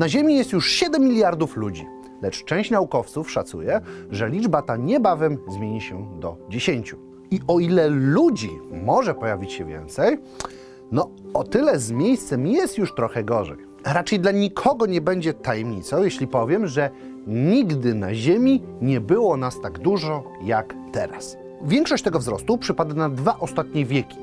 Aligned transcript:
Na 0.00 0.08
Ziemi 0.08 0.36
jest 0.36 0.52
już 0.52 0.70
7 0.70 1.02
miliardów 1.02 1.56
ludzi, 1.56 1.86
lecz 2.22 2.44
część 2.44 2.70
naukowców 2.70 3.30
szacuje, 3.30 3.80
że 4.10 4.28
liczba 4.28 4.62
ta 4.62 4.76
niebawem 4.76 5.38
zmieni 5.48 5.80
się 5.80 6.20
do 6.20 6.36
10. 6.48 6.94
I 7.30 7.40
o 7.46 7.60
ile 7.60 7.88
ludzi 7.88 8.50
może 8.84 9.14
pojawić 9.14 9.52
się 9.52 9.64
więcej, 9.64 10.18
no 10.92 11.10
o 11.34 11.44
tyle 11.44 11.78
z 11.78 11.90
miejscem 11.90 12.46
jest 12.46 12.78
już 12.78 12.94
trochę 12.94 13.24
gorzej. 13.24 13.56
Raczej 13.84 14.20
dla 14.20 14.30
nikogo 14.30 14.86
nie 14.86 15.00
będzie 15.00 15.34
tajemnicą, 15.34 16.02
jeśli 16.02 16.26
powiem, 16.26 16.66
że 16.66 16.90
nigdy 17.26 17.94
na 17.94 18.14
Ziemi 18.14 18.62
nie 18.82 19.00
było 19.00 19.36
nas 19.36 19.60
tak 19.60 19.78
dużo 19.78 20.24
jak 20.44 20.74
teraz. 20.92 21.36
Większość 21.62 22.04
tego 22.04 22.18
wzrostu 22.18 22.58
przypada 22.58 22.94
na 22.94 23.08
dwa 23.08 23.36
ostatnie 23.40 23.86
wieki. 23.86 24.18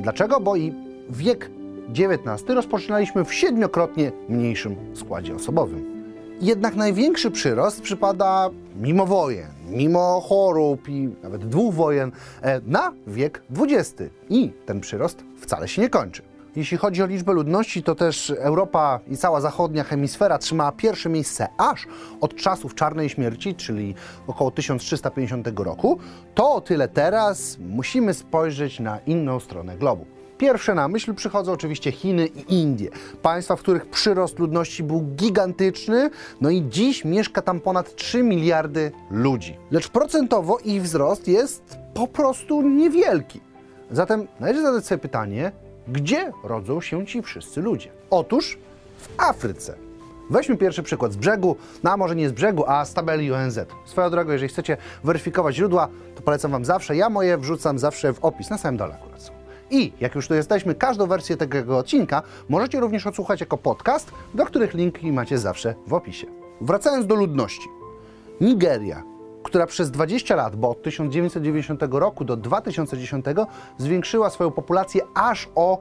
Dlaczego? 0.00 0.40
Bo 0.40 0.56
i 0.56 0.74
wiek 1.10 1.50
XIX 1.90 2.48
rozpoczynaliśmy 2.48 3.24
w 3.24 3.34
siedmiokrotnie 3.34 4.12
mniejszym 4.28 4.76
składzie 4.94 5.34
osobowym. 5.34 6.00
Jednak 6.40 6.76
największy 6.76 7.30
przyrost 7.30 7.80
przypada 7.80 8.50
mimo 8.76 9.06
wojen, 9.06 9.48
mimo 9.68 10.20
chorób 10.20 10.88
i 10.88 11.08
nawet 11.22 11.48
dwóch 11.48 11.74
wojen 11.74 12.12
e, 12.42 12.60
na 12.66 12.92
wiek 13.06 13.42
XX. 13.58 14.02
I 14.28 14.52
ten 14.66 14.80
przyrost 14.80 15.24
wcale 15.40 15.68
się 15.68 15.82
nie 15.82 15.88
kończy. 15.88 16.22
Jeśli 16.56 16.76
chodzi 16.76 17.02
o 17.02 17.06
liczbę 17.06 17.32
ludności, 17.32 17.82
to 17.82 17.94
też 17.94 18.32
Europa 18.38 19.00
i 19.08 19.16
cała 19.16 19.40
zachodnia 19.40 19.84
hemisfera 19.84 20.38
trzymała 20.38 20.72
pierwsze 20.72 21.08
miejsce 21.08 21.48
aż 21.58 21.86
od 22.20 22.36
czasów 22.36 22.74
Czarnej 22.74 23.08
Śmierci, 23.08 23.54
czyli 23.54 23.94
około 24.26 24.50
1350 24.50 25.48
roku. 25.56 25.98
To 26.34 26.54
o 26.54 26.60
tyle 26.60 26.88
teraz 26.88 27.58
musimy 27.58 28.14
spojrzeć 28.14 28.80
na 28.80 28.98
inną 28.98 29.40
stronę 29.40 29.76
globu. 29.76 30.19
Pierwsze 30.40 30.74
na 30.74 30.88
myśl 30.88 31.14
przychodzą 31.14 31.52
oczywiście 31.52 31.92
Chiny 31.92 32.26
i 32.26 32.54
Indie. 32.54 32.90
Państwa, 33.22 33.56
w 33.56 33.60
których 33.60 33.86
przyrost 33.86 34.38
ludności 34.38 34.82
był 34.82 35.00
gigantyczny, 35.00 36.10
no 36.40 36.50
i 36.50 36.62
dziś 36.68 37.04
mieszka 37.04 37.42
tam 37.42 37.60
ponad 37.60 37.96
3 37.96 38.22
miliardy 38.22 38.92
ludzi. 39.10 39.56
Lecz 39.70 39.88
procentowo 39.88 40.58
ich 40.58 40.82
wzrost 40.82 41.28
jest 41.28 41.78
po 41.94 42.06
prostu 42.06 42.62
niewielki. 42.62 43.40
Zatem 43.90 44.26
należy 44.40 44.62
zadać 44.62 44.86
sobie 44.86 44.98
pytanie, 44.98 45.52
gdzie 45.88 46.32
rodzą 46.44 46.80
się 46.80 47.06
ci 47.06 47.22
wszyscy 47.22 47.60
ludzie? 47.60 47.90
Otóż 48.10 48.58
w 48.98 49.08
Afryce. 49.16 49.74
Weźmy 50.30 50.56
pierwszy 50.56 50.82
przykład 50.82 51.12
z 51.12 51.16
brzegu, 51.16 51.56
no 51.82 51.90
a 51.92 51.96
może 51.96 52.16
nie 52.16 52.28
z 52.28 52.32
brzegu, 52.32 52.64
a 52.66 52.84
z 52.84 52.94
tabeli 52.94 53.32
ONZ. 53.32 53.58
Swoją 53.84 54.10
drogą, 54.10 54.32
jeżeli 54.32 54.48
chcecie 54.48 54.76
weryfikować 55.04 55.54
źródła, 55.54 55.88
to 56.14 56.22
polecam 56.22 56.50
Wam 56.50 56.64
zawsze. 56.64 56.96
Ja 56.96 57.10
moje 57.10 57.38
wrzucam 57.38 57.78
zawsze 57.78 58.12
w 58.12 58.24
opis, 58.24 58.50
na 58.50 58.58
samym 58.58 58.76
dole 58.76 58.94
akurat 58.94 59.22
są. 59.22 59.39
I 59.70 59.92
jak 60.00 60.14
już 60.14 60.28
tu 60.28 60.34
jesteśmy, 60.34 60.74
każdą 60.74 61.06
wersję 61.06 61.36
tego 61.36 61.78
odcinka 61.78 62.22
możecie 62.48 62.80
również 62.80 63.06
odsłuchać 63.06 63.40
jako 63.40 63.56
podcast, 63.56 64.12
do 64.34 64.46
których 64.46 64.74
linki 64.74 65.12
macie 65.12 65.38
zawsze 65.38 65.74
w 65.86 65.94
opisie. 65.94 66.26
Wracając 66.60 67.06
do 67.06 67.14
ludności. 67.14 67.68
Nigeria, 68.40 69.02
która 69.42 69.66
przez 69.66 69.90
20 69.90 70.36
lat, 70.36 70.56
bo 70.56 70.70
od 70.70 70.82
1990 70.82 71.80
roku 71.90 72.24
do 72.24 72.36
2010 72.36 73.26
zwiększyła 73.78 74.30
swoją 74.30 74.50
populację 74.50 75.02
aż 75.14 75.48
o 75.54 75.78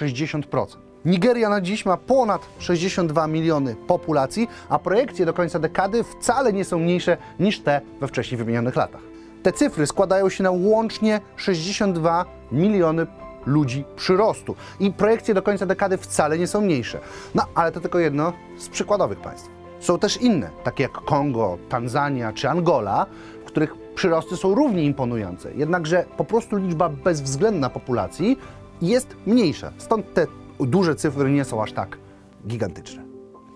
60%. 0.00 0.66
Nigeria 1.04 1.48
na 1.48 1.60
dziś 1.60 1.86
ma 1.86 1.96
ponad 1.96 2.46
62 2.58 3.26
miliony 3.26 3.76
populacji, 3.86 4.48
a 4.68 4.78
projekcje 4.78 5.26
do 5.26 5.34
końca 5.34 5.58
dekady 5.58 6.04
wcale 6.04 6.52
nie 6.52 6.64
są 6.64 6.78
mniejsze 6.78 7.16
niż 7.40 7.60
te 7.60 7.80
we 8.00 8.08
wcześniej 8.08 8.38
wymienionych 8.38 8.76
latach. 8.76 9.00
Te 9.42 9.52
cyfry 9.52 9.86
składają 9.86 10.28
się 10.28 10.44
na 10.44 10.50
łącznie 10.50 11.20
62 11.36 12.24
miliony 12.52 13.06
ludzi 13.48 13.84
przyrostu 13.96 14.54
i 14.80 14.92
projekcje 14.92 15.34
do 15.34 15.42
końca 15.42 15.66
dekady 15.66 15.96
wcale 15.96 16.38
nie 16.38 16.46
są 16.46 16.60
mniejsze. 16.60 16.98
No 17.34 17.42
ale 17.54 17.72
to 17.72 17.80
tylko 17.80 17.98
jedno 17.98 18.32
z 18.58 18.68
przykładowych 18.68 19.18
państw. 19.20 19.50
Są 19.80 19.98
też 19.98 20.16
inne, 20.16 20.50
takie 20.64 20.82
jak 20.82 20.92
Kongo, 20.92 21.58
Tanzania 21.68 22.32
czy 22.32 22.50
Angola, 22.50 23.06
w 23.42 23.44
których 23.44 23.74
przyrosty 23.94 24.36
są 24.36 24.54
równie 24.54 24.84
imponujące. 24.84 25.54
Jednakże 25.54 26.04
po 26.16 26.24
prostu 26.24 26.56
liczba 26.56 26.88
bezwzględna 26.88 27.70
populacji 27.70 28.38
jest 28.82 29.16
mniejsza. 29.26 29.72
Stąd 29.78 30.14
te 30.14 30.26
duże 30.60 30.94
cyfry 30.94 31.30
nie 31.30 31.44
są 31.44 31.62
aż 31.62 31.72
tak 31.72 31.98
gigantyczne. 32.46 33.02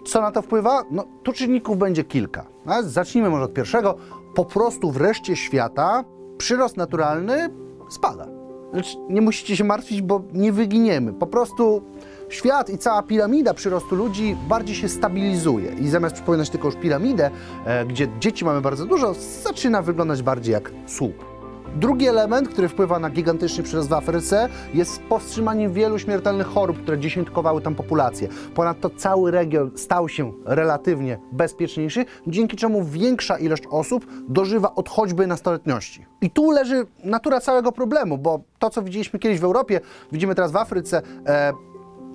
Co 0.06 0.20
na 0.20 0.30
to 0.30 0.42
wpływa? 0.42 0.82
No, 0.90 1.04
tu 1.22 1.32
czynników 1.32 1.78
będzie 1.78 2.04
kilka. 2.04 2.44
A 2.66 2.82
zacznijmy 2.82 3.30
może 3.30 3.44
od 3.44 3.54
pierwszego. 3.54 3.96
Po 4.34 4.44
prostu 4.44 4.90
w 4.90 4.96
reszcie 4.96 5.36
świata 5.36 6.04
przyrost 6.38 6.76
naturalny 6.76 7.50
spada. 7.90 8.41
Lecz 8.72 8.96
nie 9.08 9.20
musicie 9.20 9.56
się 9.56 9.64
martwić, 9.64 10.02
bo 10.02 10.22
nie 10.32 10.52
wyginiemy. 10.52 11.12
Po 11.12 11.26
prostu 11.26 11.82
świat 12.28 12.70
i 12.70 12.78
cała 12.78 13.02
piramida 13.02 13.54
przyrostu 13.54 13.96
ludzi 13.96 14.36
bardziej 14.48 14.76
się 14.76 14.88
stabilizuje 14.88 15.72
i 15.80 15.88
zamiast 15.88 16.14
przypominać 16.14 16.50
tylko 16.50 16.68
już 16.68 16.76
piramidę, 16.76 17.30
e, 17.66 17.86
gdzie 17.86 18.08
dzieci 18.20 18.44
mamy 18.44 18.60
bardzo 18.60 18.86
dużo, 18.86 19.14
zaczyna 19.42 19.82
wyglądać 19.82 20.22
bardziej 20.22 20.52
jak 20.52 20.72
słup. 20.86 21.31
Drugi 21.76 22.06
element, 22.06 22.48
który 22.48 22.68
wpływa 22.68 22.98
na 22.98 23.10
gigantyczny 23.10 23.64
przyrost 23.64 23.88
w 23.88 23.92
Afryce, 23.92 24.48
jest 24.74 25.02
powstrzymaniem 25.02 25.72
wielu 25.72 25.98
śmiertelnych 25.98 26.46
chorób, 26.46 26.82
które 26.82 26.98
dziesiątkowały 26.98 27.62
tam 27.62 27.74
populację. 27.74 28.28
Ponadto 28.54 28.90
cały 28.90 29.30
region 29.30 29.70
stał 29.76 30.08
się 30.08 30.32
relatywnie 30.44 31.18
bezpieczniejszy, 31.32 32.04
dzięki 32.26 32.56
czemu 32.56 32.84
większa 32.84 33.38
ilość 33.38 33.62
osób 33.70 34.06
dożywa 34.28 34.74
od 34.74 34.88
choćby 34.88 35.26
nastoletności. 35.26 36.06
I 36.20 36.30
tu 36.30 36.50
leży 36.50 36.86
natura 37.04 37.40
całego 37.40 37.72
problemu, 37.72 38.18
bo 38.18 38.40
to, 38.58 38.70
co 38.70 38.82
widzieliśmy 38.82 39.18
kiedyś 39.18 39.40
w 39.40 39.44
Europie, 39.44 39.80
widzimy 40.12 40.34
teraz 40.34 40.52
w 40.52 40.56
Afryce. 40.56 41.02
E, 41.26 41.52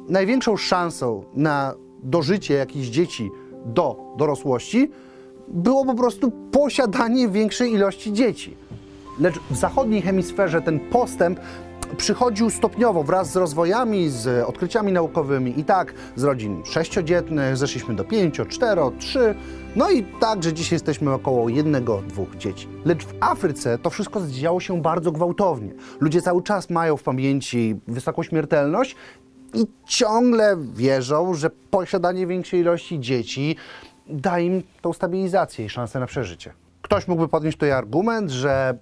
największą 0.10 0.58
szansą 0.58 1.24
na 1.34 1.74
dożycie 2.04 2.54
jakichś 2.54 2.88
dzieci 2.88 3.30
do 3.66 3.96
dorosłości 4.18 4.92
było 5.48 5.86
po 5.86 5.94
prostu 5.94 6.32
posiadanie 6.52 7.28
większej 7.28 7.74
ilości 7.74 8.14
dzieci. 8.14 8.58
Lecz 9.20 9.40
w 9.50 9.56
zachodniej 9.56 10.02
hemisferze 10.02 10.62
ten 10.62 10.80
postęp 10.80 11.40
przychodził 11.98 12.50
stopniowo 12.50 13.04
wraz 13.04 13.32
z 13.32 13.36
rozwojami, 13.36 14.10
z 14.10 14.48
odkryciami 14.48 14.92
naukowymi. 14.92 15.60
I 15.60 15.64
tak 15.64 15.94
z 16.16 16.24
rodzin 16.24 16.66
sześciodzietnych 16.66 17.58
zeszliśmy 17.58 17.96
do 17.96 18.04
pięcio, 18.04 18.46
cztero, 18.46 18.92
trzy. 19.00 19.36
No 19.76 19.90
i 19.92 20.04
tak, 20.04 20.44
że 20.44 20.54
dzisiaj 20.54 20.76
jesteśmy 20.76 21.14
około 21.14 21.50
jednego, 21.50 22.02
dwóch 22.08 22.36
dzieci. 22.36 22.68
Lecz 22.86 23.06
w 23.06 23.14
Afryce 23.20 23.78
to 23.78 23.90
wszystko 23.90 24.22
działo 24.28 24.60
się 24.60 24.82
bardzo 24.82 25.12
gwałtownie. 25.12 25.72
Ludzie 26.00 26.22
cały 26.22 26.44
czas 26.44 26.70
mają 26.70 26.98
w 26.98 27.04
pamięci 27.04 27.76
wysoką 27.88 28.24
śmiertelność 28.24 28.96
i 29.54 29.66
ciągle 29.86 30.58
wierzą, 30.74 31.34
że 31.34 31.50
posiadanie 31.50 32.28
większej 32.28 32.60
ilości 32.60 33.00
dzieci 33.00 33.56
da 34.10 34.40
im 34.40 34.64
tą 34.82 34.94
stabilizację 34.94 35.66
i 35.66 35.70
szansę 35.70 36.00
na 36.00 36.06
przeżycie. 36.06 36.54
Ktoś 36.82 37.08
mógłby 37.08 37.28
podnieść 37.28 37.58
tutaj 37.58 37.72
argument, 37.72 38.32
że 38.32 38.78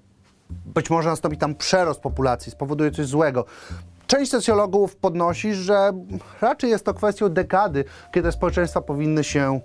być 0.50 0.90
może 0.90 1.10
nastąpi 1.10 1.38
tam 1.38 1.56
przerost 1.56 2.00
populacji, 2.00 2.52
spowoduje 2.52 2.92
coś 2.92 3.06
złego. 3.06 3.46
Część 4.08 4.32
socjologów 4.32 4.96
podnosi, 4.96 5.54
że 5.54 5.92
raczej 6.42 6.70
jest 6.70 6.86
to 6.86 6.94
kwestią 6.94 7.30
dekady, 7.30 7.86
kiedy 8.14 8.32
społeczeństwa 8.32 8.82
powinny 8.82 9.24
się 9.24 9.60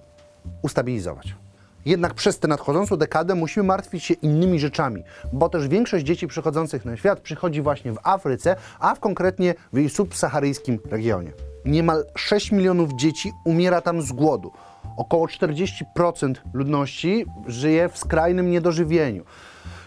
ustabilizować. 0.62 1.34
Jednak 1.84 2.14
przez 2.14 2.38
tę 2.38 2.48
nadchodzącą 2.48 2.96
dekadę 2.96 3.34
musimy 3.34 3.66
martwić 3.66 4.04
się 4.04 4.14
innymi 4.14 4.60
rzeczami, 4.60 5.02
bo 5.32 5.48
też 5.48 5.68
większość 5.68 6.04
dzieci 6.04 6.26
przychodzących 6.26 6.84
na 6.84 6.96
świat 6.96 7.20
przychodzi 7.20 7.62
właśnie 7.62 7.92
w 7.92 7.98
Afryce, 8.02 8.56
a 8.78 8.94
w 8.94 9.00
konkretnie 9.00 9.54
w 9.72 9.78
jej 9.78 9.90
subsaharyjskim 9.90 10.78
regionie. 10.90 11.32
Niemal 11.64 12.04
6 12.16 12.52
milionów 12.52 12.92
dzieci 12.94 13.32
umiera 13.44 13.80
tam 13.80 14.02
z 14.02 14.12
głodu. 14.12 14.52
Około 14.96 15.26
40% 15.26 16.34
ludności 16.52 17.24
żyje 17.46 17.88
w 17.88 17.98
skrajnym 17.98 18.50
niedożywieniu. 18.50 19.24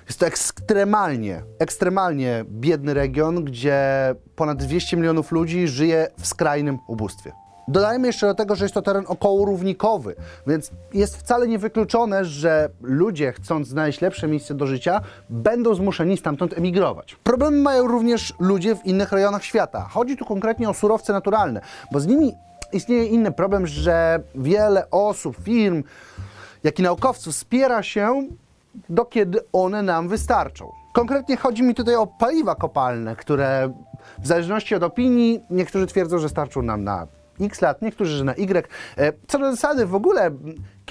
Jest 0.07 0.19
to 0.19 0.25
ekstremalnie, 0.25 1.43
ekstremalnie 1.59 2.45
biedny 2.47 2.93
region, 2.93 3.43
gdzie 3.43 3.79
ponad 4.35 4.57
200 4.57 4.97
milionów 4.97 5.31
ludzi 5.31 5.67
żyje 5.67 6.07
w 6.19 6.27
skrajnym 6.27 6.79
ubóstwie. 6.87 7.31
Dodajmy 7.67 8.07
jeszcze 8.07 8.27
do 8.27 8.35
tego, 8.35 8.55
że 8.55 8.65
jest 8.65 8.73
to 8.73 8.81
teren 8.81 9.03
około 9.07 9.45
równikowy, 9.45 10.15
więc 10.47 10.71
jest 10.93 11.17
wcale 11.17 11.47
niewykluczone, 11.47 12.25
że 12.25 12.69
ludzie, 12.81 13.31
chcąc 13.31 13.67
znaleźć 13.67 14.01
lepsze 14.01 14.27
miejsce 14.27 14.53
do 14.53 14.67
życia, 14.67 15.01
będą 15.29 15.75
zmuszeni 15.75 16.17
stamtąd 16.17 16.57
emigrować. 16.57 17.15
Problemy 17.23 17.57
mają 17.57 17.87
również 17.87 18.33
ludzie 18.39 18.75
w 18.75 18.85
innych 18.85 19.11
rejonach 19.11 19.43
świata. 19.43 19.87
Chodzi 19.91 20.17
tu 20.17 20.25
konkretnie 20.25 20.69
o 20.69 20.73
surowce 20.73 21.13
naturalne, 21.13 21.61
bo 21.91 21.99
z 21.99 22.07
nimi 22.07 22.33
istnieje 22.73 23.05
inny 23.05 23.31
problem, 23.31 23.67
że 23.67 24.23
wiele 24.35 24.89
osób, 24.89 25.37
firm, 25.43 25.83
jak 26.63 26.79
i 26.79 26.83
naukowców 26.83 27.33
wspiera 27.33 27.83
się 27.83 28.27
do 28.89 29.05
kiedy 29.05 29.39
one 29.53 29.83
nam 29.83 30.09
wystarczą. 30.09 30.71
Konkretnie 30.93 31.37
chodzi 31.37 31.63
mi 31.63 31.75
tutaj 31.75 31.95
o 31.95 32.07
paliwa 32.07 32.55
kopalne, 32.55 33.15
które 33.15 33.73
w 34.19 34.27
zależności 34.27 34.75
od 34.75 34.83
opinii 34.83 35.43
niektórzy 35.49 35.87
twierdzą, 35.87 36.17
że 36.17 36.29
starczą 36.29 36.61
nam 36.61 36.83
na 36.83 37.07
x 37.41 37.61
lat, 37.61 37.81
niektórzy, 37.81 38.17
że 38.17 38.23
na 38.23 38.35
y. 38.35 38.67
E, 38.97 39.13
co 39.27 39.39
do 39.39 39.51
zasady 39.51 39.85
w 39.85 39.95
ogóle, 39.95 40.31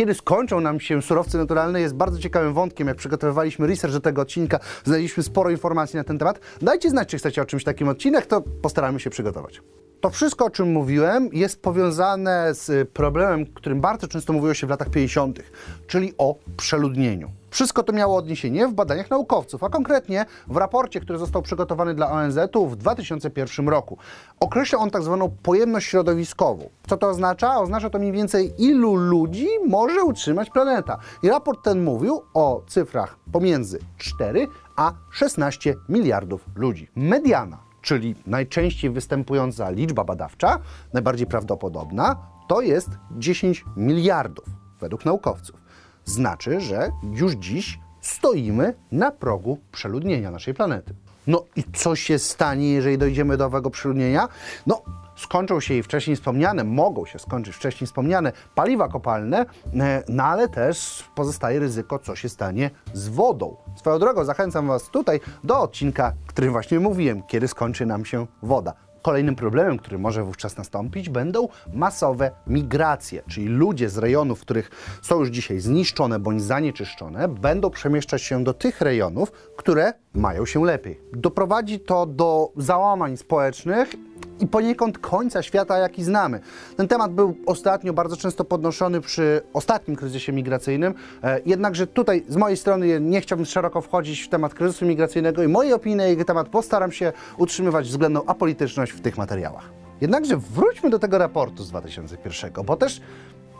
kiedy 0.02 0.14
skończą 0.14 0.60
nam 0.60 0.80
się 0.80 1.02
surowce 1.02 1.38
naturalne, 1.38 1.80
jest 1.80 1.94
bardzo 1.94 2.18
ciekawym 2.18 2.52
wątkiem. 2.54 2.88
Jak 2.88 2.96
przygotowywaliśmy 2.96 3.66
research 3.66 3.94
do 3.94 4.00
tego 4.00 4.22
odcinka, 4.22 4.58
znaleźliśmy 4.84 5.22
sporo 5.22 5.50
informacji 5.50 5.96
na 5.96 6.04
ten 6.04 6.18
temat. 6.18 6.40
Dajcie 6.62 6.90
znać, 6.90 7.08
czy 7.08 7.18
chcecie 7.18 7.42
o 7.42 7.44
czymś 7.44 7.64
takim 7.64 7.88
odcinek, 7.88 8.26
to 8.26 8.40
postaramy 8.62 9.00
się 9.00 9.10
przygotować. 9.10 9.62
To 10.00 10.10
wszystko, 10.10 10.44
o 10.44 10.50
czym 10.50 10.72
mówiłem, 10.72 11.28
jest 11.32 11.62
powiązane 11.62 12.54
z 12.54 12.90
problemem, 12.90 13.46
którym 13.46 13.80
bardzo 13.80 14.08
często 14.08 14.32
mówiło 14.32 14.54
się 14.54 14.66
w 14.66 14.70
latach 14.70 14.90
50., 14.90 15.38
czyli 15.86 16.12
o 16.18 16.34
przeludnieniu. 16.56 17.30
Wszystko 17.50 17.82
to 17.82 17.92
miało 17.92 18.16
odniesienie 18.16 18.68
w 18.68 18.72
badaniach 18.72 19.10
naukowców, 19.10 19.64
a 19.64 19.68
konkretnie 19.68 20.26
w 20.46 20.56
raporcie, 20.56 21.00
który 21.00 21.18
został 21.18 21.42
przygotowany 21.42 21.94
dla 21.94 22.10
ONZ-u 22.10 22.66
w 22.66 22.76
2001 22.76 23.68
roku. 23.68 23.98
Określa 24.40 24.78
on 24.78 24.90
tak 24.90 25.02
zwaną 25.02 25.30
pojemność 25.42 25.86
środowiskową. 25.86 26.70
Co 26.86 26.96
to 26.96 27.08
oznacza? 27.08 27.60
Oznacza 27.60 27.90
to 27.90 27.98
mniej 27.98 28.12
więcej 28.12 28.52
ilu 28.58 28.94
ludzi 28.94 29.48
może 29.68 29.91
utrzymać 30.00 30.50
planeta. 30.50 30.98
I 31.22 31.28
raport 31.28 31.64
ten 31.64 31.84
mówił 31.84 32.22
o 32.34 32.62
cyfrach 32.66 33.16
pomiędzy 33.32 33.78
4 33.98 34.48
a 34.76 34.92
16 35.10 35.74
miliardów 35.88 36.46
ludzi. 36.54 36.88
Mediana 36.96 37.72
czyli 37.82 38.14
najczęściej 38.26 38.90
występująca 38.90 39.70
liczba 39.70 40.04
badawcza, 40.04 40.58
najbardziej 40.92 41.26
prawdopodobna, 41.26 42.16
to 42.48 42.60
jest 42.60 42.88
10 43.10 43.64
miliardów 43.76 44.44
według 44.80 45.04
naukowców. 45.04 45.62
Znaczy, 46.04 46.60
że 46.60 46.90
już 47.12 47.32
dziś 47.32 47.78
stoimy 48.00 48.74
na 48.92 49.10
progu 49.10 49.58
przeludnienia 49.72 50.30
naszej 50.30 50.54
planety. 50.54 50.94
No 51.26 51.44
i 51.56 51.64
co 51.72 51.96
się 51.96 52.18
stanie, 52.18 52.72
jeżeli 52.72 52.98
dojdziemy 52.98 53.36
do 53.36 53.46
owego 53.46 53.70
przeludnienia? 53.70 54.28
No, 54.66 54.82
skończą 55.16 55.60
się 55.60 55.74
jej 55.74 55.82
wcześniej 55.82 56.16
wspomniane, 56.16 56.64
mogą 56.64 57.06
się 57.06 57.18
skończyć 57.18 57.54
wcześniej 57.56 57.86
wspomniane 57.86 58.32
paliwa 58.54 58.88
kopalne, 58.88 59.46
e, 59.80 60.02
no 60.08 60.24
ale 60.24 60.48
też 60.48 61.04
pozostaje 61.14 61.60
ryzyko, 61.60 61.98
co 61.98 62.16
się 62.16 62.28
stanie 62.28 62.70
z 62.92 63.08
wodą. 63.08 63.56
Swoją 63.76 63.98
drogą 63.98 64.24
zachęcam 64.24 64.66
Was 64.66 64.88
tutaj 64.88 65.20
do 65.44 65.60
odcinka, 65.60 66.12
którym 66.26 66.52
właśnie 66.52 66.80
mówiłem, 66.80 67.22
kiedy 67.22 67.48
skończy 67.48 67.86
nam 67.86 68.04
się 68.04 68.26
woda. 68.42 68.72
Kolejnym 69.02 69.36
problemem, 69.36 69.78
który 69.78 69.98
może 69.98 70.24
wówczas 70.24 70.56
nastąpić, 70.56 71.08
będą 71.08 71.48
masowe 71.74 72.30
migracje, 72.46 73.22
czyli 73.28 73.46
ludzie 73.48 73.88
z 73.88 73.98
rejonów, 73.98 74.40
których 74.40 74.70
są 75.02 75.20
już 75.20 75.28
dzisiaj 75.28 75.60
zniszczone 75.60 76.18
bądź 76.18 76.42
zanieczyszczone, 76.42 77.28
będą 77.28 77.70
przemieszczać 77.70 78.22
się 78.22 78.44
do 78.44 78.54
tych 78.54 78.80
rejonów, 78.80 79.32
które 79.56 79.92
mają 80.14 80.46
się 80.46 80.64
lepiej. 80.64 81.00
Doprowadzi 81.12 81.80
to 81.80 82.06
do 82.06 82.52
załamań 82.56 83.16
społecznych 83.16 83.94
i 84.42 84.46
poniekąd 84.46 84.98
końca 84.98 85.42
świata, 85.42 85.78
jaki 85.78 86.04
znamy. 86.04 86.40
Ten 86.76 86.88
temat 86.88 87.12
był 87.12 87.36
ostatnio 87.46 87.92
bardzo 87.92 88.16
często 88.16 88.44
podnoszony 88.44 89.00
przy 89.00 89.40
ostatnim 89.52 89.96
kryzysie 89.96 90.32
migracyjnym, 90.32 90.94
e, 91.22 91.40
jednakże 91.46 91.86
tutaj 91.86 92.24
z 92.28 92.36
mojej 92.36 92.56
strony 92.56 93.00
nie 93.00 93.20
chciałbym 93.20 93.46
szeroko 93.46 93.80
wchodzić 93.80 94.20
w 94.20 94.28
temat 94.28 94.54
kryzysu 94.54 94.86
migracyjnego 94.86 95.42
i 95.42 95.48
mojej 95.48 95.72
opinii 95.72 95.96
na 95.96 96.04
jego 96.04 96.24
temat 96.24 96.48
postaram 96.48 96.92
się 96.92 97.12
utrzymywać 97.38 97.88
względną 97.88 98.24
apolityczność 98.26 98.92
w 98.92 99.00
tych 99.00 99.18
materiałach. 99.18 99.70
Jednakże 100.00 100.36
wróćmy 100.36 100.90
do 100.90 100.98
tego 100.98 101.18
raportu 101.18 101.62
z 101.62 101.68
2001, 101.70 102.52
bo 102.64 102.76
też 102.76 103.00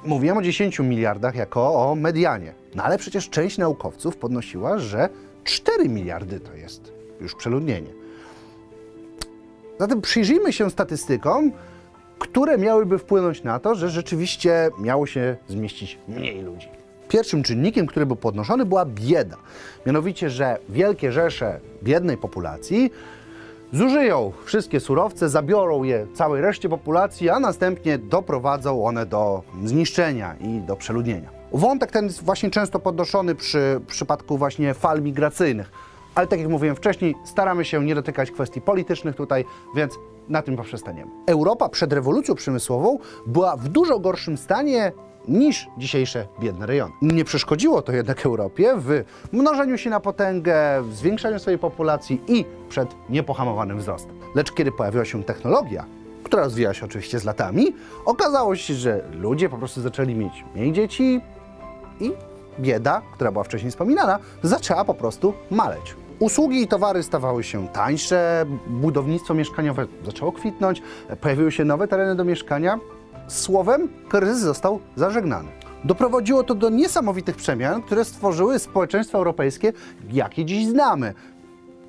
mówiłem 0.05 0.39
o 0.39 0.43
10 0.43 0.79
miliardach 0.79 1.35
jako 1.35 1.91
o 1.91 1.95
medianie. 1.95 2.55
No 2.75 2.83
ale 2.83 2.99
przecież 2.99 3.31
część 3.31 3.59
naukowców 3.59 4.17
podnosiła, 4.17 4.79
że 4.79 5.09
4 5.45 5.89
miliardy 5.89 6.41
to 6.41 6.55
jest 6.55 6.93
już 7.21 7.35
przeludnienie. 7.35 8.02
Zatem 9.83 10.01
przyjrzyjmy 10.01 10.53
się 10.53 10.71
statystykom, 10.71 11.53
które 12.19 12.59
miałyby 12.59 12.99
wpłynąć 12.99 13.43
na 13.43 13.59
to, 13.59 13.75
że 13.75 13.91
rzeczywiście 13.91 14.71
miało 14.79 15.07
się 15.07 15.37
zmieścić 15.49 15.99
mniej 16.09 16.43
ludzi. 16.43 16.69
Pierwszym 17.09 17.43
czynnikiem, 17.43 17.87
który 17.87 18.07
był 18.07 18.17
podnoszony, 18.17 18.65
była 18.65 18.85
bieda. 18.85 19.37
Mianowicie, 19.87 20.31
że 20.31 20.59
wielkie 20.69 21.13
rzesze 21.13 21.61
biednej 21.83 22.17
populacji 22.17 22.91
zużyją 23.73 24.33
wszystkie 24.45 24.81
surowce, 24.81 25.29
zabiorą 25.29 25.83
je 25.83 26.07
całej 26.15 26.43
reszcie 26.43 26.69
populacji, 26.69 27.31
a 27.31 27.41
następnie 27.41 27.99
doprowadzą 27.99 28.85
one 28.85 29.07
do 29.07 29.43
zniszczenia 29.65 30.37
i 30.41 30.61
do 30.61 30.77
przeludnienia. 30.77 31.31
Wątek 31.53 31.91
ten 31.91 32.05
jest 32.05 32.25
właśnie 32.25 32.51
często 32.51 32.79
podnoszony 32.79 33.35
przy 33.35 33.81
przypadku 33.87 34.39
właśnie 34.39 34.75
fal 34.75 35.03
migracyjnych 35.03 35.92
ale 36.15 36.27
tak 36.27 36.41
jak 36.41 36.49
mówiłem 36.49 36.77
wcześniej, 36.77 37.15
staramy 37.25 37.65
się 37.65 37.85
nie 37.85 37.95
dotykać 37.95 38.31
kwestii 38.31 38.61
politycznych 38.61 39.17
tutaj, 39.17 39.45
więc 39.77 39.99
na 40.29 40.43
tym 40.43 40.57
poprzestaniemy. 40.57 41.11
Europa 41.27 41.69
przed 41.69 41.93
rewolucją 41.93 42.35
przemysłową 42.35 42.99
była 43.27 43.57
w 43.57 43.69
dużo 43.69 43.99
gorszym 43.99 44.37
stanie 44.37 44.93
niż 45.29 45.67
dzisiejsze 45.79 46.29
biedne 46.41 46.67
rejony. 46.67 46.93
Nie 47.03 47.25
przeszkodziło 47.25 47.83
to 47.83 47.93
jednak 47.93 48.27
Europie 48.27 48.75
w 48.77 49.05
mnożeniu 49.33 49.79
się 49.79 49.91
na 49.91 50.01
potęgę, 50.01 50.83
w 50.83 50.95
zwiększaniu 50.95 51.39
swojej 51.39 51.59
populacji 51.59 52.21
i 52.29 52.45
przed 52.69 52.89
niepohamowanym 53.11 53.79
wzrostem. 53.79 54.19
Lecz 54.35 54.53
kiedy 54.53 54.73
pojawiła 54.73 55.05
się 55.05 55.25
technologia, 55.25 55.85
która 56.25 56.43
rozwijała 56.43 56.75
się 56.75 56.87
oczywiście 56.87 57.19
z 57.19 57.25
latami, 57.25 57.75
okazało 58.05 58.57
się, 58.57 58.75
że 58.75 59.05
ludzie 59.13 59.49
po 59.49 59.59
prostu 59.59 59.81
zaczęli 59.81 60.15
mieć 60.15 60.45
mniej 60.55 60.73
dzieci 60.73 61.21
i 62.01 62.13
bieda, 62.61 63.03
która 63.15 63.33
była 63.33 63.45
wcześniej 63.45 63.71
wspominana, 63.71 64.19
zaczęła 64.43 64.85
po 64.85 64.95
prostu 64.95 65.35
maleć. 65.51 65.97
Usługi 66.23 66.63
i 66.63 66.69
towary 66.69 67.03
stawały 67.03 67.45
się 67.45 67.69
tańsze, 67.69 68.47
budownictwo 68.67 69.35
mieszkaniowe 69.35 69.87
zaczęło 70.07 70.33
kwitnąć, 70.33 70.83
pojawiły 71.21 71.53
się 71.53 71.65
nowe 71.65 71.89
tereny 71.89 72.17
do 72.17 72.25
mieszkania. 72.25 72.79
Słowem, 73.29 73.89
kryzys 74.09 74.39
został 74.39 74.81
zażegnany. 74.97 75.49
Doprowadziło 75.85 76.45
to 76.45 76.55
do 76.55 76.71
niesamowitych 76.71 77.37
przemian, 77.37 77.83
które 77.83 78.05
stworzyły 78.05 78.59
społeczeństwo 78.59 79.19
europejskie, 79.19 79.73
jakie 80.13 80.45
dziś 80.45 80.67
znamy. 80.67 81.15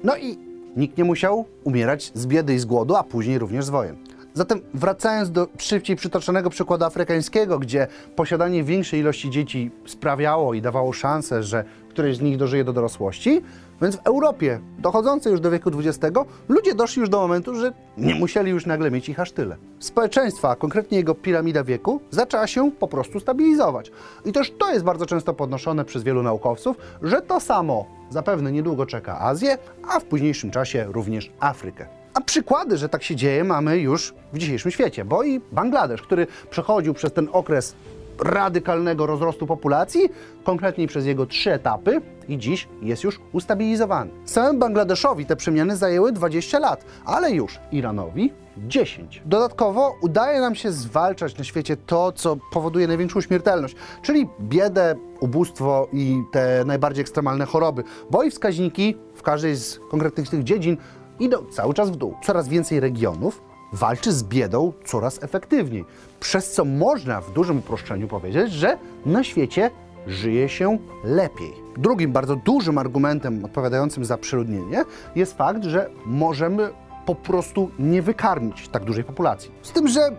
No 0.04 0.18
i 0.18 0.38
nikt 0.78 0.98
nie 0.98 1.04
musiał 1.04 1.46
umierać 1.64 2.12
z 2.14 2.28
biedy 2.28 2.54
i 2.54 2.60
z 2.60 2.66
głodu, 2.66 2.96
a 2.96 3.04
później 3.04 3.40
również 3.40 3.66
z 3.66 3.70
wojen. 3.70 3.98
Zatem 4.34 4.62
wracając 4.74 5.32
do 5.32 5.48
szybciej 5.58 5.96
przytoczonego 5.96 6.50
przykładu 6.50 6.86
afrykańskiego, 6.86 7.60
gdzie 7.60 7.88
posiadanie 8.16 8.64
większej 8.64 9.00
ilości 9.00 9.30
dzieci 9.30 9.72
sprawiało 9.86 10.54
i 10.54 10.62
dawało 10.62 10.94
szansę, 10.94 11.44
że 11.44 11.64
któreś 11.90 12.18
z 12.18 12.22
nich 12.22 12.38
dożyje 12.38 12.64
do 12.64 12.74
dorosłości, 12.74 13.42
więc 13.82 13.96
w 13.96 14.08
Europie, 14.08 14.60
dochodzącej 14.80 15.32
już 15.32 15.42
do 15.42 15.52
wieku 15.52 15.72
XX, 15.80 16.18
ludzie 16.50 16.76
doszli 16.76 17.00
już 17.00 17.10
do 17.10 17.20
momentu, 17.20 17.56
że 17.56 17.74
nie 17.98 18.16
musieli 18.16 18.52
już 18.52 18.66
nagle 18.66 18.92
mieć 18.92 19.10
ich 19.10 19.20
aż 19.20 19.32
tyle. 19.32 19.58
Społeczeństwa, 19.80 20.50
a 20.50 20.56
konkretnie 20.56 20.98
jego 20.98 21.16
piramida 21.16 21.64
wieku, 21.64 22.02
zaczęła 22.12 22.48
się 22.48 22.72
po 22.72 22.88
prostu 22.88 23.20
stabilizować. 23.20 23.92
I 24.26 24.32
też 24.32 24.54
to 24.60 24.74
jest 24.74 24.86
bardzo 24.86 25.06
często 25.06 25.34
podnoszone 25.34 25.86
przez 25.86 26.04
wielu 26.04 26.24
naukowców, 26.24 26.78
że 27.02 27.22
to 27.22 27.40
samo 27.40 27.86
zapewne 28.10 28.52
niedługo 28.52 28.86
czeka 28.86 29.20
Azję, 29.20 29.58
a 29.88 30.00
w 30.00 30.04
późniejszym 30.04 30.52
czasie 30.52 30.86
również 30.90 31.32
Afrykę. 31.40 32.03
A 32.14 32.22
przykłady, 32.22 32.78
że 32.78 32.90
tak 32.90 33.04
się 33.04 33.16
dzieje, 33.16 33.44
mamy 33.44 33.78
już 33.78 34.14
w 34.34 34.38
dzisiejszym 34.38 34.72
świecie, 34.72 35.06
bo 35.06 35.24
i 35.24 35.42
Bangladesz, 35.52 36.02
który 36.02 36.28
przechodził 36.50 36.94
przez 36.94 37.14
ten 37.14 37.30
okres 37.32 37.76
radykalnego 38.20 39.06
rozrostu 39.06 39.48
populacji, 39.48 40.10
konkretniej 40.44 40.88
przez 40.88 41.06
jego 41.06 41.26
trzy 41.26 41.54
etapy 41.54 42.02
i 42.28 42.38
dziś 42.38 42.68
jest 42.82 43.04
już 43.04 43.20
ustabilizowany. 43.32 44.12
Samym 44.26 44.60
Bangladeszowi 44.60 45.26
te 45.26 45.36
przemiany 45.36 45.78
zajęły 45.78 46.12
20 46.12 46.60
lat, 46.60 46.86
ale 47.06 47.32
już 47.32 47.60
Iranowi 47.72 48.34
10. 48.58 49.22
Dodatkowo 49.26 49.96
udaje 50.02 50.42
nam 50.42 50.56
się 50.56 50.72
zwalczać 50.72 51.38
na 51.38 51.44
świecie 51.44 51.78
to, 51.78 52.12
co 52.12 52.38
powoduje 52.52 52.88
największą 52.88 53.22
śmiertelność, 53.22 53.76
czyli 54.02 54.28
biedę, 54.42 54.96
ubóstwo 55.20 55.88
i 55.94 56.22
te 56.32 56.64
najbardziej 56.66 57.02
ekstremalne 57.02 57.46
choroby, 57.46 57.84
bo 58.10 58.24
i 58.24 58.32
wskaźniki 58.32 58.98
w 59.16 59.22
każdej 59.22 59.56
z 59.56 59.80
konkretnych 59.90 60.30
tych 60.30 60.44
dziedzin 60.44 60.78
idą 61.20 61.38
cały 61.52 61.74
czas 61.74 61.90
w 61.90 61.96
dół. 61.96 62.16
Coraz 62.24 62.48
więcej 62.48 62.80
regionów 62.80 63.42
walczy 63.74 64.14
z 64.14 64.24
biedą 64.24 64.74
coraz 64.86 65.24
efektywniej, 65.24 65.86
przez 66.20 66.52
co 66.52 66.66
można 66.66 67.22
w 67.22 67.34
dużym 67.34 67.58
uproszczeniu 67.58 68.08
powiedzieć, 68.08 68.52
że 68.52 68.78
na 69.06 69.24
świecie 69.24 69.72
żyje 70.08 70.50
się 70.50 70.78
lepiej. 71.04 71.54
Drugim 71.78 72.12
bardzo 72.12 72.36
dużym 72.36 72.78
argumentem 72.78 73.46
odpowiadającym 73.46 74.06
za 74.06 74.18
przeludnienie 74.18 74.84
jest 75.16 75.38
fakt, 75.38 75.64
że 75.64 75.90
możemy 76.06 76.70
po 77.06 77.16
prostu 77.16 77.70
nie 77.80 78.02
wykarmić 78.02 78.68
tak 78.68 78.84
dużej 78.84 79.04
populacji. 79.04 79.52
Z 79.62 79.72
tym, 79.72 79.88
że 79.88 80.12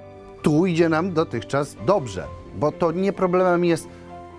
tu 0.42 0.66
idzie 0.66 0.88
nam 0.88 1.12
dotychczas 1.12 1.76
dobrze, 1.86 2.24
bo 2.56 2.72
to 2.72 2.92
nie 2.92 3.12
problemem 3.12 3.64
jest 3.64 3.88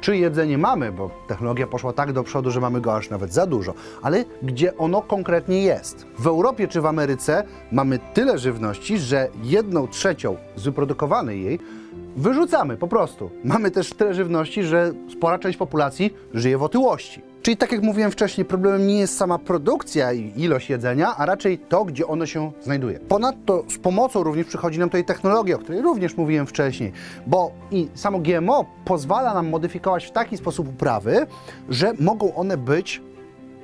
czy 0.06 0.18
jedzenie 0.18 0.58
mamy, 0.58 0.92
bo 0.92 1.10
technologia 1.28 1.68
poszła 1.68 1.94
tak 1.94 2.14
do 2.14 2.24
przodu, 2.24 2.52
że 2.52 2.60
mamy 2.60 2.82
go 2.82 2.96
aż 2.96 3.10
nawet 3.10 3.34
za 3.34 3.48
dużo, 3.48 3.74
ale 4.02 4.26
gdzie 4.44 4.78
ono 4.78 5.02
konkretnie 5.02 5.64
jest. 5.64 6.06
W 6.20 6.28
Europie 6.28 6.68
czy 6.68 6.82
w 6.82 6.86
Ameryce 6.86 7.44
mamy 7.72 8.00
tyle 8.14 8.38
żywności, 8.38 8.98
że 8.98 9.30
jedną 9.44 9.88
trzecią 9.88 10.38
z 10.56 10.64
wyprodukowanej 10.64 11.44
jej 11.44 11.60
wyrzucamy 12.16 12.78
po 12.78 12.88
prostu. 12.88 13.30
Mamy 13.44 13.72
też 13.72 13.90
tyle 13.90 14.14
żywności, 14.14 14.64
że 14.64 14.92
spora 15.12 15.40
część 15.40 15.58
populacji 15.58 16.14
żyje 16.34 16.58
w 16.58 16.64
otyłości. 16.64 17.22
Czyli 17.46 17.58
tak 17.58 17.72
jak 17.72 17.82
mówiłem 17.82 18.12
wcześniej, 18.12 18.46
problemem 18.46 18.88
nie 18.88 19.00
jest 19.00 19.18
sama 19.18 19.40
produkcja 19.40 20.14
i 20.14 20.42
ilość 20.42 20.70
jedzenia, 20.70 21.16
a 21.18 21.26
raczej 21.26 21.58
to, 21.58 21.86
gdzie 21.86 22.08
ono 22.08 22.26
się 22.26 22.52
znajduje. 22.62 23.00
Ponadto 23.00 23.64
z 23.70 23.78
pomocą 23.78 24.24
również 24.24 24.48
przychodzi 24.48 24.80
nam 24.80 24.90
tutaj 24.90 25.06
technologia, 25.06 25.56
o 25.56 25.60
której 25.60 25.82
również 25.82 26.18
mówiłem 26.18 26.48
wcześniej, 26.48 26.92
bo 27.28 27.52
i 27.72 27.88
samo 27.94 28.20
GMO 28.20 28.66
pozwala 28.86 29.34
nam 29.34 29.50
modyfikować 29.50 30.06
w 30.06 30.12
taki 30.12 30.38
sposób 30.38 30.70
uprawy, 30.70 31.28
że 31.70 31.94
mogą 32.00 32.36
one 32.36 32.58
być 32.58 33.02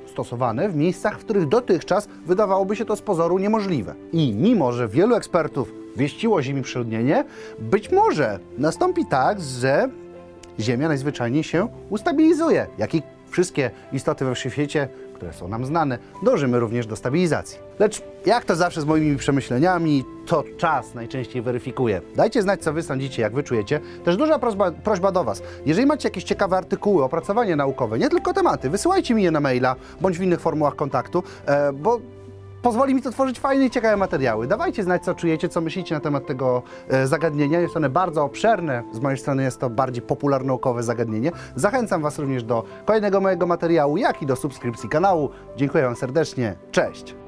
stosowane 0.06 0.68
w 0.68 0.76
miejscach, 0.76 1.18
w 1.18 1.24
których 1.24 1.48
dotychczas 1.48 2.08
wydawałoby 2.26 2.76
się 2.76 2.84
to 2.84 2.96
z 2.96 3.02
pozoru 3.02 3.38
niemożliwe. 3.38 3.94
I 4.12 4.34
mimo, 4.34 4.72
że 4.72 4.88
wielu 4.88 5.14
ekspertów 5.14 5.72
wieściło 5.96 6.42
Ziemi 6.42 6.62
przeludnienie, 6.62 7.24
być 7.58 7.90
może 7.90 8.38
nastąpi 8.58 9.06
tak, 9.06 9.40
że 9.40 9.88
Ziemia 10.60 10.88
najzwyczajniej 10.88 11.44
się 11.44 11.68
ustabilizuje, 11.90 12.66
jak 12.78 12.94
i 12.94 13.02
wszystkie 13.32 13.70
istoty 13.92 14.24
we 14.24 14.34
wszechświecie, 14.34 14.88
które 15.14 15.32
są 15.32 15.48
nam 15.48 15.66
znane, 15.66 15.98
dążymy 16.22 16.60
również 16.60 16.86
do 16.86 16.96
stabilizacji. 16.96 17.58
Lecz 17.78 18.02
jak 18.26 18.44
to 18.44 18.56
zawsze 18.56 18.80
z 18.80 18.84
moimi 18.84 19.16
przemyśleniami, 19.16 20.04
to 20.26 20.44
czas 20.56 20.94
najczęściej 20.94 21.42
weryfikuje. 21.42 22.00
Dajcie 22.16 22.42
znać, 22.42 22.62
co 22.62 22.72
wy 22.72 22.82
sądzicie, 22.82 23.22
jak 23.22 23.34
wy 23.34 23.42
czujecie. 23.42 23.80
Też 24.04 24.16
duża 24.16 24.38
prośba, 24.38 24.70
prośba 24.70 25.12
do 25.12 25.24
was. 25.24 25.42
Jeżeli 25.66 25.86
macie 25.86 26.08
jakieś 26.08 26.24
ciekawe 26.24 26.56
artykuły, 26.56 27.04
opracowania 27.04 27.56
naukowe, 27.56 27.98
nie 27.98 28.08
tylko 28.08 28.34
tematy, 28.34 28.70
wysyłajcie 28.70 29.14
mi 29.14 29.22
je 29.22 29.30
na 29.30 29.40
maila 29.40 29.76
bądź 30.00 30.18
w 30.18 30.22
innych 30.22 30.40
formułach 30.40 30.76
kontaktu, 30.76 31.22
e, 31.46 31.72
bo 31.72 32.00
pozwoli 32.62 32.94
mi 32.94 33.02
to 33.02 33.10
tworzyć 33.10 33.40
fajne 33.40 33.64
i 33.64 33.70
ciekawe 33.70 33.96
materiały. 33.96 34.46
Dawajcie 34.46 34.82
znać, 34.82 35.04
co 35.04 35.14
czujecie, 35.14 35.48
co 35.48 35.60
myślicie 35.60 35.94
na 35.94 36.00
temat 36.00 36.26
tego 36.26 36.62
e, 36.88 37.06
zagadnienia. 37.06 37.60
Jest 37.60 37.76
one 37.76 37.88
bardzo 37.88 38.24
obszerne. 38.24 38.82
Z 38.92 39.00
mojej 39.00 39.18
strony 39.18 39.42
jest 39.42 39.60
to 39.60 39.70
bardziej 39.70 40.02
popularnaukowe 40.02 40.82
zagadnienie. 40.82 41.32
Zachęcam 41.56 42.02
Was 42.02 42.18
również 42.18 42.44
do 42.44 42.64
kolejnego 42.84 43.20
mojego 43.20 43.46
materiału, 43.46 43.96
jak 43.96 44.22
i 44.22 44.26
do 44.26 44.36
subskrypcji 44.36 44.88
kanału. 44.88 45.30
Dziękuję 45.56 45.84
Wam 45.84 45.96
serdecznie. 45.96 46.56
Cześć! 46.70 47.21